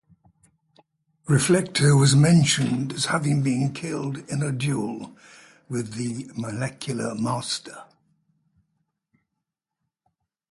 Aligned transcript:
Reflecto 1.27 1.95
was 1.95 2.15
mentioned 2.15 2.91
as 2.91 3.05
having 3.05 3.43
been 3.43 3.71
killed 3.71 4.27
in 4.31 4.41
a 4.41 4.51
duel 4.51 5.15
with 5.69 5.93
the 5.93 6.27
Molecule 6.33 7.13
Master. 7.13 7.83